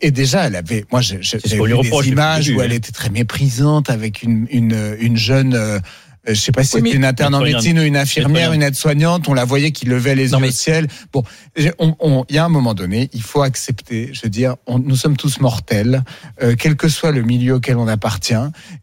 et, 0.00 0.10
déjà, 0.12 0.46
elle 0.46 0.54
avait, 0.54 0.84
moi, 0.92 1.00
j'ai 1.00 1.16
vu 1.16 1.80
des 1.82 2.08
images 2.08 2.48
où 2.48 2.60
elle 2.60 2.72
était 2.72 2.92
très 2.92 3.10
méprisante 3.10 3.90
avec 3.90 4.22
une, 4.22 4.46
une, 4.50 4.96
une 5.00 5.16
jeune. 5.16 5.80
Euh, 6.28 6.34
je 6.34 6.40
sais 6.40 6.52
pas 6.52 6.64
si 6.64 6.72
c'était 6.72 6.92
une 6.92 7.04
interne 7.04 7.34
en 7.34 7.40
médecine 7.40 7.78
ou 7.78 7.82
une 7.82 7.96
infirmière, 7.96 8.52
une 8.52 8.62
aide-soignante. 8.62 9.28
On 9.28 9.34
la 9.34 9.44
voyait 9.44 9.72
qui 9.72 9.86
levait 9.86 10.14
les 10.14 10.32
yeux 10.32 10.36
au 10.36 10.50
ciel. 10.50 10.86
Bon, 11.12 11.22
il 11.56 11.72
on, 11.78 12.24
y 12.30 12.38
a 12.38 12.44
un 12.44 12.48
moment 12.48 12.74
donné, 12.74 13.10
il 13.12 13.22
faut 13.22 13.42
accepter. 13.42 14.10
Je 14.12 14.22
veux 14.22 14.30
dire, 14.30 14.56
nous 14.68 14.96
sommes 14.96 15.16
tous 15.16 15.40
mortels, 15.40 16.02
euh, 16.42 16.54
quel 16.58 16.76
que 16.76 16.88
soit 16.88 17.12
le 17.12 17.22
milieu 17.22 17.54
auquel 17.54 17.76
on 17.76 17.88
appartient. 17.88 18.34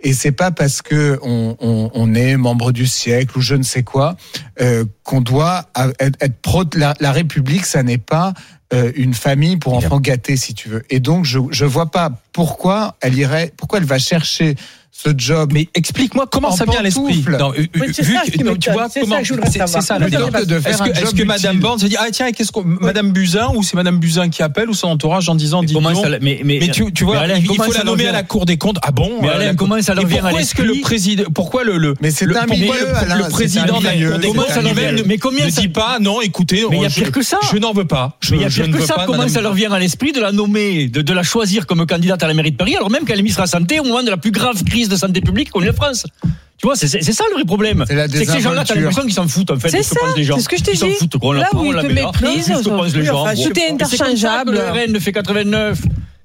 Et 0.02 0.14
c'est 0.14 0.32
pas 0.32 0.52
parce 0.52 0.82
que 0.82 1.20
on, 1.24 1.56
on, 1.60 1.92
on, 1.94 2.14
est 2.14 2.38
membre 2.38 2.72
du 2.72 2.86
siècle 2.86 3.38
ou 3.38 3.42
je 3.42 3.56
ne 3.56 3.64
sais 3.64 3.84
quoi 3.84 4.16
euh, 4.62 4.86
qu'on 5.04 5.22
doit 5.22 5.70
être, 6.00 6.18
être 6.22 6.42
pro 6.42 6.64
la, 6.76 6.94
la 7.00 7.12
République. 7.12 7.66
Ça 7.66 7.84
n'est 7.84 7.98
pas 7.98 8.34
euh, 8.74 8.92
une 8.96 9.14
famille 9.14 9.58
pour 9.58 9.74
enfants 9.74 10.00
gâtés, 10.00 10.38
si 10.38 10.54
tu 10.54 10.70
veux. 10.70 10.84
Et 10.90 11.02
donc, 11.02 11.26
je 11.26 11.40
je 11.50 11.66
vois 11.66 11.92
pas 11.92 12.10
pourquoi 12.32 12.96
elle 13.02 13.18
irait, 13.18 13.52
pourquoi 13.58 13.80
elle 13.80 13.86
va 13.86 14.00
chercher 14.00 14.56
ce 14.92 15.10
job. 15.16 15.52
Mais 15.54 15.68
explique-moi 15.74 16.28
comment 16.30 16.52
ça 16.52 16.66
vient 16.66 16.80
à 16.80 16.84
l'esprit. 16.84 17.24
Tu 18.60 18.72
vois 18.72 18.88
comment 18.90 18.90
c'est 18.90 19.82
ça, 19.82 20.00
le 20.00 20.08
Est-ce 20.08 21.16
que, 21.16 21.24
Madame 21.24 21.60
Borne 21.60 21.80
se 21.80 21.86
dit 21.86 21.96
ah 21.98 22.08
tiens 22.12 22.32
qu'est-ce 22.32 22.52
qu'on 22.52 22.64
Madame 22.64 23.12
Buzyn 23.12 23.50
ou 23.56 23.64
c'est 23.64 23.76
Madame 23.76 24.00
Buzyn 24.00 24.30
qui 24.30 24.44
appelle 24.44 24.70
ou 24.70 24.74
son 24.74 24.88
entourage 24.88 25.30
en 25.30 25.36
disant 25.36 25.64
dis 25.64 25.76
mais, 26.22 26.42
mais, 26.44 26.68
tu, 26.70 26.92
tu 26.92 27.04
vois 27.06 27.26
il 27.28 27.46
faut 27.46 27.72
la 27.74 27.84
nommer 27.84 28.08
à 28.08 28.12
la 28.12 28.24
Cour 28.24 28.46
des 28.46 28.58
comptes. 28.58 28.78
Ah 28.84 28.92
bon 28.92 29.20
mais 29.22 29.30
Alain, 29.30 29.56
comment 29.56 29.82
ça 29.82 29.94
leur 29.94 30.06
vient 30.06 30.26
à 30.26 30.32
l'esprit 30.32 30.64
le 30.64 30.82
président 30.82 31.24
pourquoi 31.34 31.64
le 31.64 31.78
le 31.78 31.96
mais 32.02 32.12
c'est 32.12 32.26
un 32.36 32.46
milieu 32.46 32.72
le 32.72 33.30
président 33.30 33.80
de 33.80 33.86
la 33.86 33.94
Cour 33.94 34.20
des 34.20 34.28
comptes 34.28 35.06
mais 35.06 35.18
combien 35.18 35.46
ne 35.46 35.52
dit 35.52 35.70
pas 35.70 35.98
non 36.00 36.22
écoutez 36.22 36.66
mais 36.70 36.78
il 36.78 36.84
y 36.84 36.86
a 36.86 36.90
pire 36.90 37.12
que 37.12 37.22
ça. 37.22 37.40
je 37.52 37.58
n'en 37.58 37.74
veux 37.74 37.86
pas. 37.86 38.18
Mais 38.30 38.38
il 38.38 38.42
y 38.42 38.46
a 38.46 38.50
pire 38.50 38.70
que 38.72 38.82
ça 38.82 39.06
comment 39.06 39.28
ça 39.28 39.42
leur 39.42 39.54
vient 39.54 39.72
à 39.72 39.80
l'esprit 39.80 40.12
de 40.12 40.20
la 40.20 40.32
nommer 40.32 40.88
de 40.88 41.14
la 41.14 41.24
choisir 41.24 41.66
comme 41.66 41.86
candidate 41.86 42.22
à 42.24 42.28
la 42.28 42.34
mairie 42.34 42.52
de 42.52 42.58
Paris 42.58 42.76
alors 42.76 42.90
même 42.90 43.06
qu'elle 43.06 43.20
est 43.20 43.24
ministre 43.24 43.42
de 43.42 43.44
la 43.44 43.48
santé 43.48 43.80
au 43.80 43.84
moment 43.84 44.04
de 44.04 44.10
la 44.10 44.18
plus 44.18 44.32
grave 44.32 44.64
crise 44.64 44.81
de 44.90 44.96
santé 44.96 45.22
publique 45.22 45.52
qu'on 45.52 45.62
ait 45.64 45.70
en 45.70 45.74
France. 45.74 46.06
Tu 46.58 46.68
vois, 46.68 46.76
c'est 46.76 46.88
ça 46.88 47.24
le 47.30 47.36
vrai 47.36 47.46
problème. 47.46 47.84
C'est 47.88 48.26
que 48.26 48.32
ces 48.32 48.40
gens-là, 48.42 48.64
t'as 48.64 48.76
l'impression 48.76 49.02
qu'ils 49.02 49.14
s'en 49.14 49.28
foutent, 49.28 49.52
en 49.52 49.60
fait. 49.60 49.70
C'est 49.70 49.84
ça, 49.84 50.00
c'est 50.16 50.24
ce 50.24 50.48
que 50.50 50.58
je 50.58 50.64
t'ai 50.64 50.74
dit. 50.74 50.78
Ils 50.78 50.92
s'en 50.94 51.00
foutent, 51.00 51.18
qu'on 51.18 51.32
la 51.32 51.46
prend, 51.46 51.62
on 51.62 51.72
la 51.72 51.84
met 51.84 51.94
là. 51.96 52.12
les 52.22 53.04
gens. 53.06 53.26
Tout 53.34 53.60
est 53.60 53.72
interchangeable. 53.72 54.54
Le 54.54 54.94
RN 54.94 55.00
fait 55.00 55.12
89. 55.12 55.80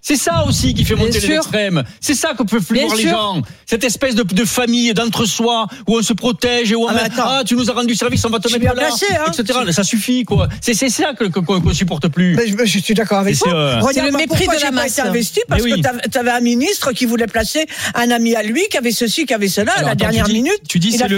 C'est 0.08 0.14
ça 0.14 0.44
aussi 0.46 0.72
qui 0.72 0.84
fait 0.84 0.94
monter 0.94 1.18
les 1.18 1.32
extrêmes. 1.32 1.82
C'est 2.00 2.14
ça 2.14 2.34
qu'on 2.34 2.44
peut 2.44 2.60
plus 2.60 2.78
voir 2.80 2.94
les 2.94 3.08
gens. 3.08 3.42
Cette 3.66 3.82
espèce 3.82 4.14
de, 4.14 4.22
de 4.22 4.44
famille 4.44 4.94
d'entre-soi 4.94 5.66
où 5.88 5.98
on 5.98 6.02
se 6.02 6.12
protège 6.12 6.70
et 6.70 6.76
où 6.76 6.84
on 6.84 6.88
ah, 6.90 7.08
ah 7.18 7.42
tu 7.44 7.56
nous 7.56 7.68
as 7.68 7.74
rendu 7.74 7.96
service, 7.96 8.24
on 8.24 8.30
va 8.30 8.38
te 8.38 8.48
mettre 8.52 8.72
là, 8.76 8.88
hein. 8.88 9.32
etc. 9.32 9.58
Ça 9.72 9.82
suffit 9.82 10.24
quoi. 10.24 10.48
C'est 10.60 10.74
c'est 10.74 10.90
ça 10.90 11.14
que 11.18 11.24
qu'on 11.24 11.58
ne 11.58 11.72
supporte 11.72 12.06
plus. 12.06 12.36
Mais 12.36 12.66
je, 12.66 12.78
suis 12.78 12.94
d'accord 12.94 13.18
avec 13.18 13.36
toi. 13.36 13.52
Euh... 13.52 13.80
Regarde 13.80 14.12
le 14.12 14.16
mépris 14.16 14.46
de 14.46 14.62
la 14.62 14.70
masse. 14.70 14.96
investi? 15.00 15.40
Parce 15.48 15.64
que 15.64 16.08
tu 16.08 16.18
avais 16.18 16.30
un 16.30 16.40
ministre 16.40 16.92
qui 16.92 17.04
voulait 17.04 17.26
placer 17.26 17.66
un 17.96 18.08
ami 18.12 18.36
à 18.36 18.44
lui 18.44 18.62
qui 18.70 18.76
avait 18.76 18.92
ceci, 18.92 19.26
qui 19.26 19.34
avait 19.34 19.48
cela 19.48 19.72
à 19.72 19.82
la 19.82 19.96
dernière 19.96 20.28
minute. 20.28 20.60
Tu 20.68 20.78
dis 20.78 20.92
c'est 20.92 21.08
le 21.08 21.16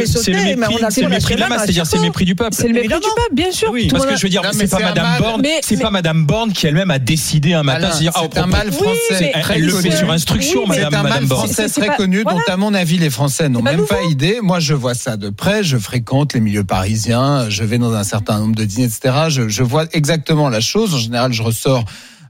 mépris 1.08 1.34
de 1.34 1.40
la 1.40 1.48
masse, 1.50 1.64
c'est-à-dire 1.64 1.84
c'est 1.84 1.98
le 1.98 2.04
mépris 2.04 2.24
du 2.24 2.34
peuple. 2.34 2.56
C'est 2.56 2.68
le 2.68 2.72
mépris 2.72 2.88
du 2.88 2.94
peuple, 2.94 3.34
bien 3.34 3.52
sûr. 3.52 3.70
Parce 3.90 4.06
que 4.06 4.16
je 4.16 4.22
veux 4.22 4.30
dire, 4.30 4.40
c'est 4.54 4.70
pas 4.70 4.78
Madame 4.78 5.18
Borne, 5.18 5.42
c'est 5.60 5.76
pas 5.76 5.90
Madame 5.90 6.24
Borne 6.24 6.54
qui 6.54 6.66
elle-même 6.66 6.90
a 6.90 6.98
décidé 6.98 7.52
un 7.52 7.62
matin. 7.62 7.90
C'est 7.92 8.38
un 8.38 8.46
mal 8.46 8.70
français. 8.78 9.32
elle, 9.50 9.66
le 9.66 9.72
fait 9.72 9.90
sur 9.90 10.10
instruction, 10.10 10.66
madame, 10.66 10.88
C'est 10.90 10.96
un 10.96 11.02
mal 11.02 11.26
français 11.26 11.68
très 11.68 11.96
connu, 11.96 12.24
dont 12.24 12.40
à 12.46 12.56
mon 12.56 12.74
avis 12.74 12.98
les 12.98 13.10
Français 13.10 13.48
n'ont 13.48 13.62
même 13.62 13.86
pas 13.86 14.02
idée. 14.02 14.38
Moi, 14.42 14.60
je 14.60 14.74
vois 14.74 14.94
ça 14.94 15.16
de 15.16 15.30
près. 15.30 15.62
Je 15.62 15.76
fréquente 15.78 16.34
les 16.34 16.40
milieux 16.40 16.64
parisiens. 16.64 17.48
Je 17.48 17.64
vais 17.64 17.78
dans 17.78 17.92
un 17.92 18.04
certain 18.04 18.38
nombre 18.38 18.54
de 18.54 18.64
dîners, 18.64 18.86
etc. 18.86 19.14
Je, 19.28 19.48
je 19.48 19.62
vois 19.62 19.84
exactement 19.92 20.48
la 20.48 20.60
chose. 20.60 20.94
En 20.94 20.98
général, 20.98 21.32
je 21.32 21.42
ressors 21.42 21.84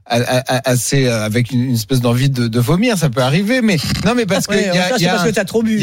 assez 0.09 1.05
euh, 1.05 1.23
avec 1.23 1.51
une 1.51 1.73
espèce 1.73 2.01
d'envie 2.01 2.29
de, 2.29 2.47
de, 2.47 2.59
vomir, 2.59 2.97
ça 2.97 3.09
peut 3.09 3.21
arriver, 3.21 3.61
mais 3.61 3.77
non, 4.05 4.15
mais 4.15 4.25
parce 4.25 4.47
que 4.47 4.55
y 4.55 4.67
a, 4.67 4.97
y 4.97 5.05
a 5.05 5.11
parce 5.11 5.23
que 5.25 5.29
t'as 5.29 5.45
trop 5.45 5.61
bu. 5.61 5.81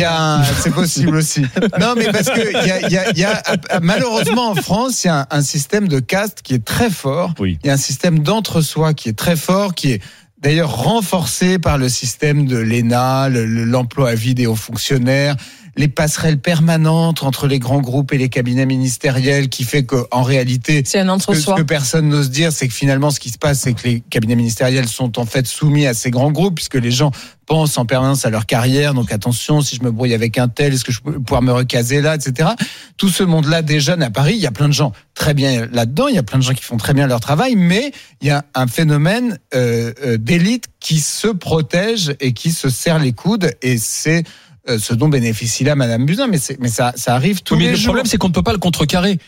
C'est 0.63 0.73
possible 0.73 1.17
aussi. 1.17 1.43
non, 1.81 1.95
mais 1.97 2.07
parce 2.07 2.31
que 2.31 2.53
y 2.67 2.71
a, 2.71 2.89
y, 2.89 2.97
a, 2.97 3.11
y 3.13 3.25
a, 3.25 3.43
malheureusement 3.81 4.51
en 4.51 4.55
France, 4.57 5.05
il 5.05 5.09
y 5.09 5.11
a 5.11 5.27
un, 5.31 5.43
système 5.43 5.87
de 5.87 6.01
caste 6.01 6.43
qui 6.43 6.55
est 6.55 6.65
très 6.65 6.91
fort. 6.91 7.35
Il 7.41 7.59
y 7.65 7.71
a 7.71 7.75
un 7.75 7.79
système 7.79 8.19
d'entre-soi 8.19 8.95
qui 8.95 9.09
est 9.09 9.17
très 9.17 9.37
fort, 9.37 9.75
qui 9.75 9.93
est 9.93 10.03
d'ailleurs 10.47 10.77
renforcé 10.77 11.59
par 11.59 11.77
le 11.77 11.89
système 11.89 12.47
de 12.47 12.57
l'ENA, 12.57 13.29
l'emploi 13.29 14.11
à 14.11 14.15
vie 14.15 14.33
des 14.33 14.47
hauts 14.47 14.55
fonctionnaires, 14.55 15.35
les 15.77 15.89
passerelles 15.89 16.39
permanentes 16.39 17.23
entre 17.23 17.47
les 17.47 17.59
grands 17.59 17.81
groupes 17.81 18.13
et 18.13 18.19
les 18.19 18.31
cabinets 18.31 18.65
ministériels 18.65 19.49
qui 19.49 19.65
fait 19.65 19.85
qu'en 19.85 20.23
réalité, 20.23 20.83
c'est 20.87 21.01
un 21.01 21.09
entre 21.09 21.35
ce, 21.35 21.51
que 21.51 21.63
personne 21.63 22.09
n'ose 22.09 22.31
dire, 22.31 22.51
c'est 22.51 22.67
que 22.67 22.75
finalement, 22.75 23.11
ce 23.11 23.21
qui 23.21 23.31
se 23.31 23.39
passe, 23.39 23.61
c'est 23.61 23.75
que 23.75 23.87
les 23.87 24.01
cabinets 24.01 24.37
ministériels 24.37 24.89
sont 24.89 25.19
en 25.19 25.27
fait 25.27 25.47
soumis 25.47 25.87
à 25.87 25.93
ces 25.93 26.11
grands 26.11 26.31
groupes 26.31 26.55
puisque 26.55 26.77
les 26.77 26.91
gens 26.91 27.11
pensent 27.45 27.79
en 27.79 27.85
permanence 27.85 28.25
à 28.25 28.31
leur 28.31 28.47
carrière. 28.47 28.95
Donc 28.95 29.13
attention, 29.13 29.61
si 29.61 29.77
je 29.77 29.83
me 29.83 29.91
brouille 29.91 30.15
avec 30.15 30.39
un 30.39 30.49
tel, 30.49 30.73
est-ce 30.73 30.85
que 30.85 30.93
je 30.93 31.01
peux 31.01 31.13
pouvoir 31.21 31.43
me 31.43 31.53
recaser 31.53 32.01
là, 32.01 32.17
etc. 32.17 32.51
Tout 32.97 33.09
ce 33.09 33.23
monde-là 33.23 33.63
déjeune 33.63 34.03
à 34.03 34.11
Paris. 34.11 34.35
Il 34.35 34.41
y 34.41 34.47
a 34.47 34.53
plein 34.53 34.69
de 34.69 34.75
gens 34.75 34.93
très 35.15 35.35
bien 35.35 35.67
là-dedans. 35.71 36.09
Il 36.09 36.15
y 36.15 36.19
a 36.19 36.23
plein 36.23 36.39
de 36.39 36.43
gens 36.43 36.55
qui 36.55 36.65
font 36.65 36.79
très 36.79 36.95
bien 36.95 37.07
leur 37.07 37.21
travail, 37.21 37.55
mais 37.55 37.93
il 38.21 38.29
y 38.29 38.31
a 38.31 38.45
un 38.55 38.67
phénomène 38.67 39.39
euh, 39.55 39.93
euh 40.05 40.17
d'élite 40.17 40.65
qui 40.81 41.01
se 41.01 41.29
protège 41.29 42.15
et 42.21 42.33
qui 42.33 42.51
se 42.51 42.69
serre 42.69 42.99
les 42.99 43.13
coudes. 43.13 43.53
Et 43.63 43.79
c'est 43.79 44.25
euh, 44.69 44.79
ce 44.79 44.95
dont 44.95 45.09
bénéficie 45.09 45.65
là 45.65 45.75
Madame 45.75 46.07
Buzyn, 46.07 46.27
mais, 46.27 46.39
mais 46.61 46.69
ça, 46.69 46.93
ça 46.97 47.15
arrive 47.15 47.43
tous 47.43 47.57
mais 47.57 47.71
le 47.71 47.83
problème, 47.83 48.07
c'est 48.07 48.19
qu'on 48.19 48.29
ne 48.29 48.33
peut 48.33 48.43
pas 48.43 48.53
le 48.53 48.59
contrecarrer. 48.59 49.19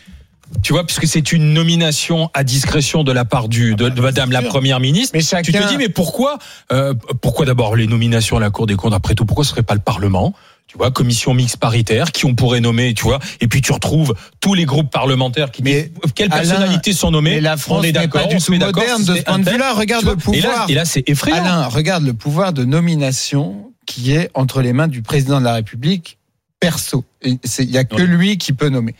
Tu 0.63 0.73
vois, 0.73 0.85
puisque 0.85 1.07
c'est 1.07 1.31
une 1.31 1.53
nomination 1.53 2.29
à 2.33 2.43
discrétion 2.43 3.03
de 3.03 3.11
la 3.11 3.23
part 3.23 3.49
du, 3.49 3.75
de, 3.75 3.89
Madame 4.01 4.31
la 4.31 4.41
Première 4.41 4.79
ministre. 4.79 5.11
Mais 5.15 5.41
Tu 5.43 5.51
te 5.51 5.67
dis, 5.67 5.77
mais 5.77 5.89
pourquoi, 5.89 6.39
euh, 6.71 6.93
pourquoi 7.21 7.45
d'abord 7.45 7.75
les 7.75 7.87
nominations 7.87 8.37
à 8.37 8.39
la 8.39 8.49
Cour 8.49 8.65
des 8.65 8.75
comptes 8.75 8.93
après 8.93 9.15
tout 9.15 9.25
Pourquoi 9.25 9.45
ce 9.45 9.51
serait 9.51 9.63
pas 9.63 9.75
le 9.75 9.79
Parlement? 9.79 10.33
Tu 10.67 10.77
vois, 10.77 10.91
commission 10.91 11.33
mixte 11.33 11.57
paritaire, 11.57 12.11
qui 12.11 12.25
on 12.25 12.35
pourrait 12.35 12.61
nommer, 12.61 12.93
tu 12.93 13.03
vois, 13.03 13.17
et 13.41 13.47
puis 13.47 13.59
tu 13.59 13.71
retrouves 13.71 14.13
tous 14.39 14.53
les 14.53 14.65
groupes 14.65 14.91
parlementaires 14.91 15.49
qui 15.49 15.63
mais 15.63 15.83
disent 15.83 16.13
quelles 16.13 16.29
personnalités 16.29 16.93
sont 16.93 17.09
nommées? 17.09 17.35
Mais 17.35 17.41
la 17.41 17.57
France 17.57 17.81
n'est 17.81 17.91
pas 17.91 18.25
du 18.25 18.37
tout 18.37 18.51
moderne 18.51 19.03
de 19.03 19.15
ce 19.15 19.21
point 19.23 19.39
de 19.39 19.49
vue-là. 19.49 19.73
Regarde 19.73 20.05
le 20.05 20.15
pouvoir. 20.15 20.69
Et 20.69 20.75
là, 20.75 20.85
c'est 20.85 21.09
effrayant. 21.09 21.37
Alain, 21.37 21.67
regarde 21.67 22.03
le 22.03 22.13
pouvoir 22.13 22.53
de 22.53 22.65
nomination 22.65 23.68
qui 23.89 24.11
est 24.11 24.29
entre 24.35 24.61
les 24.61 24.71
mains 24.71 24.87
du 24.87 25.01
président 25.01 25.39
de 25.39 25.45
la 25.45 25.53
République 25.53 26.19
perso. 26.59 27.03
Il 27.23 27.39
n'y 27.67 27.77
a 27.77 27.83
que 27.83 28.03
lui 28.03 28.37
qui 28.37 28.53
peut 28.53 28.69
nommer 28.69 28.93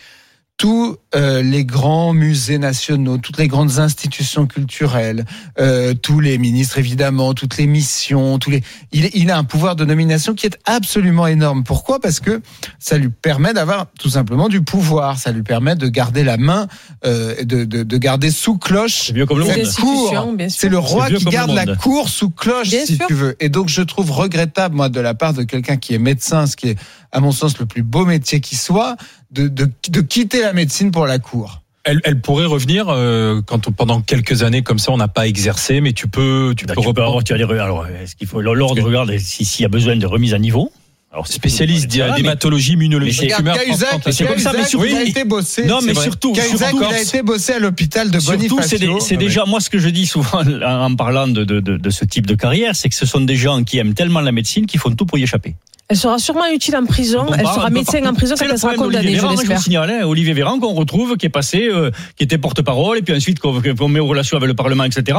tous 0.59 0.97
euh, 1.15 1.41
les 1.41 1.63
grands 1.63 2.11
musées 2.11 2.57
nationaux, 2.57 3.17
toutes 3.17 3.37
les 3.37 3.47
grandes 3.47 3.79
institutions 3.79 4.45
culturelles, 4.45 5.23
euh, 5.57 5.93
tous 5.93 6.19
les 6.19 6.37
ministres 6.37 6.77
évidemment, 6.77 7.33
toutes 7.33 7.55
les 7.55 7.65
missions, 7.65 8.37
tous 8.39 8.49
les, 8.49 8.61
il, 8.91 9.09
il, 9.13 9.31
a 9.31 9.37
un 9.37 9.45
pouvoir 9.45 9.77
de 9.77 9.85
nomination 9.85 10.33
qui 10.33 10.45
est 10.45 10.59
absolument 10.65 11.27
énorme. 11.27 11.63
Pourquoi? 11.63 12.01
Parce 12.01 12.19
que 12.19 12.41
ça 12.77 12.97
lui 12.97 13.07
permet 13.07 13.53
d'avoir 13.53 13.85
tout 13.97 14.09
simplement 14.09 14.49
du 14.49 14.61
pouvoir, 14.61 15.17
ça 15.17 15.31
lui 15.31 15.43
permet 15.43 15.77
de 15.77 15.87
garder 15.87 16.25
la 16.25 16.35
main, 16.35 16.67
euh, 17.05 17.41
de, 17.41 17.63
de, 17.63 17.83
de, 17.83 17.97
garder 17.97 18.29
sous 18.29 18.57
cloche 18.57 19.13
mieux 19.13 19.25
comme 19.25 19.39
le 19.39 19.45
cour. 19.45 20.35
C'est 20.49 20.67
le 20.67 20.77
roi 20.77 21.09
qui 21.09 21.23
garde 21.23 21.51
la 21.51 21.77
cour 21.77 22.09
sous 22.09 22.31
cloche, 22.31 22.67
si 22.67 22.99
tu 23.07 23.13
veux. 23.13 23.37
Et 23.39 23.47
donc 23.47 23.69
je 23.69 23.81
trouve 23.81 24.11
regrettable 24.11 24.75
moi 24.75 24.89
de 24.89 24.99
la 24.99 25.13
part 25.13 25.33
de 25.33 25.43
quelqu'un 25.43 25.77
qui 25.77 25.93
est 25.93 25.99
médecin, 25.99 26.47
ce 26.47 26.57
qui 26.57 26.67
est 26.67 26.77
à 27.11 27.19
mon 27.19 27.31
sens 27.31 27.59
le 27.59 27.65
plus 27.65 27.83
beau 27.83 28.05
métier 28.05 28.39
qui 28.39 28.55
soit, 28.55 28.95
de, 29.31 29.47
de, 29.47 29.69
de 29.89 30.01
quitter 30.01 30.41
la 30.41 30.53
médecine 30.53 30.91
pour 30.91 31.05
la 31.05 31.19
cour. 31.19 31.61
Elle, 31.85 32.01
elle, 32.03 32.19
pourrait 32.19 32.45
revenir 32.45 32.87
euh, 32.89 33.41
quand 33.45 33.71
pendant 33.71 34.01
quelques 34.01 34.43
années 34.43 34.61
comme 34.61 34.79
ça 34.79 34.91
on 34.91 34.97
n'a 34.97 35.07
pas 35.07 35.27
exercé, 35.27 35.81
mais 35.81 35.93
tu 35.93 36.07
peux, 36.07 36.53
tu 36.55 36.65
bah, 36.65 36.73
peux, 36.75 36.81
reprendre. 36.81 37.23
Tu 37.23 37.33
alors, 37.33 37.87
est-ce 37.87 38.15
qu'il 38.15 38.27
faut 38.27 38.41
l'ordre 38.41 38.81
regarde 38.83 39.17
s'il 39.17 39.61
y 39.61 39.65
a 39.65 39.69
besoin 39.69 39.95
de 39.95 40.05
remise 40.05 40.33
à 40.33 40.39
niveau 40.39 40.71
alors, 41.11 41.25
spécialiste 41.25 41.87
d'hématologie 41.87 42.73
immunologie 42.73 43.31
C'est 43.31 44.25
comme 44.25 44.37
ça, 44.37 44.53
mais 44.53 44.63
surtout, 44.65 44.85
il 44.85 44.95
a 44.95 45.03
été 45.03 45.23
bossé. 45.23 45.65
Non, 45.65 45.79
mais 45.81 45.95
surtout, 45.95 46.35
surtout, 46.35 46.83
il 46.87 46.93
a 46.93 47.01
été 47.01 47.23
bossé 47.23 47.53
à 47.53 47.59
l'hôpital 47.59 48.11
de 48.11 48.19
Bonifacio. 48.19 48.99
C'est 48.99 49.17
déjà, 49.17 49.45
moi, 49.45 49.59
ce 49.59 49.71
que 49.71 49.79
je 49.79 49.89
dis 49.89 50.05
souvent 50.05 50.43
en 50.63 50.95
parlant 50.95 51.27
de, 51.27 51.43
de, 51.43 51.61
de, 51.61 51.77
de 51.77 51.89
ce 51.89 52.05
type 52.05 52.27
de 52.27 52.35
carrière, 52.35 52.75
c'est 52.75 52.89
que 52.89 52.95
ce 52.95 53.07
sont 53.07 53.21
des 53.21 53.35
gens 53.35 53.63
qui 53.63 53.79
aiment 53.79 53.95
tellement 53.95 54.21
la 54.21 54.31
médecine 54.31 54.67
qu'ils 54.67 54.79
font 54.79 54.93
tout 54.93 55.07
pour 55.07 55.17
y 55.17 55.23
échapper. 55.23 55.55
Elle 55.91 55.97
sera 55.97 56.19
sûrement 56.19 56.45
utile 56.53 56.75
en 56.77 56.85
prison. 56.85 57.25
elle 57.35 57.47
sera 57.47 57.71
médecin 57.71 58.05
en 58.05 58.13
prison 58.13 58.35
quand 58.37 58.45
elle 58.45 58.59
sera 58.59 58.75
condamnée, 58.75 59.15
je 59.15 59.25
l'espère. 59.25 59.81
Hein, 59.81 60.03
Olivier 60.03 60.33
Véran 60.33 60.59
qu'on 60.59 60.73
retrouve, 60.73 61.17
qui 61.17 61.25
est 61.25 61.29
passé, 61.29 61.67
euh, 61.67 61.89
qui 62.15 62.23
était 62.23 62.37
porte-parole, 62.37 62.99
et 62.99 63.01
puis 63.01 63.15
ensuite 63.15 63.39
qu'on 63.39 63.87
met 63.87 63.99
en 63.99 64.05
relation 64.05 64.37
avec 64.37 64.47
le 64.47 64.53
Parlement, 64.53 64.83
etc. 64.83 65.17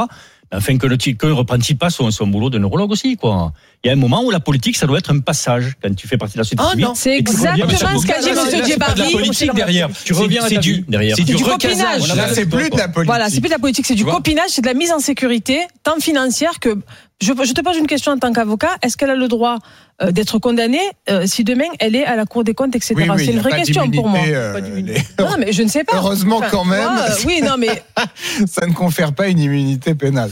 Afin 0.53 0.77
que 0.77 0.85
le 0.85 0.97
ne 0.97 1.31
reprenne 1.31 1.61
pas 1.79 1.89
son, 1.89 2.11
son 2.11 2.27
boulot 2.27 2.49
de 2.49 2.57
neurologue 2.57 2.91
aussi, 2.91 3.15
quoi. 3.15 3.53
Il 3.83 3.87
y 3.87 3.89
a 3.89 3.93
un 3.93 3.97
moment 3.97 4.21
où 4.23 4.31
la 4.31 4.41
politique, 4.41 4.75
ça 4.75 4.85
doit 4.85 4.99
être 4.99 5.11
un 5.11 5.19
passage 5.19 5.75
quand 5.81 5.95
tu 5.95 6.07
fais 6.07 6.17
partie 6.17 6.33
de 6.33 6.39
la 6.39 6.43
société 6.43 6.63
oh 6.63 6.77
non, 6.77 6.93
c'est 6.93 7.17
exactement 7.17 7.99
ce 7.99 8.05
qu'a 8.05 8.19
dit 8.19 8.29
M. 8.29 8.65
Djebari. 8.65 8.93
C'est 8.95 9.03
la 9.03 9.11
politique 9.11 9.53
derrière. 9.53 9.89
Tu 10.03 10.13
reviens 10.13 10.43
à 10.43 10.49
du 10.49 10.81
derrière. 10.87 11.15
C'est 11.15 11.23
du, 11.23 11.35
copinage. 11.35 12.01
c'est 12.33 12.45
plus 12.45 12.69
de 12.69 12.77
la 12.77 12.89
politique. 12.89 13.07
Voilà, 13.07 13.29
c'est 13.29 13.39
plus 13.39 13.47
de 13.47 13.53
la 13.53 13.59
politique, 13.59 13.85
c'est 13.85 13.95
du 13.95 14.05
copinage, 14.05 14.49
c'est 14.49 14.61
de 14.61 14.67
la 14.67 14.73
mise 14.73 14.91
en 14.91 14.99
sécurité, 14.99 15.61
tant 15.83 15.99
financière 15.99 16.59
que 16.59 16.77
je, 17.21 17.31
je, 17.33 17.53
te 17.53 17.61
pose 17.61 17.77
une 17.77 17.87
question 17.87 18.11
en 18.11 18.17
tant 18.17 18.33
qu'avocat. 18.33 18.75
Est-ce 18.81 18.97
qu'elle 18.97 19.11
a 19.11 19.15
le 19.15 19.27
droit 19.27 19.57
euh, 20.01 20.11
d'être 20.11 20.39
condamnée 20.39 20.79
euh, 21.09 21.27
si 21.27 21.43
demain 21.43 21.65
elle 21.79 21.95
est 21.95 22.05
à 22.05 22.15
la 22.15 22.25
Cour 22.25 22.43
des 22.43 22.53
comptes, 22.53 22.75
etc. 22.75 22.95
c'est 23.17 23.25
une 23.25 23.39
vraie 23.39 23.57
question 23.57 23.89
pour 23.91 24.07
moi. 24.07 24.19
Euh, 24.25 24.59
non, 25.19 25.35
mais 25.37 25.51
je 25.51 25.61
ne 25.61 25.67
sais 25.67 25.83
pas. 25.83 25.97
Heureusement 25.97 26.41
quand 26.49 26.65
même. 26.65 26.89
oui, 27.25 27.41
non, 27.43 27.55
mais 27.57 27.83
ça 28.47 28.65
ne 28.65 28.73
confère 28.73 29.13
pas 29.13 29.27
une 29.27 29.39
immunité 29.39 29.93
pénale. 29.93 30.29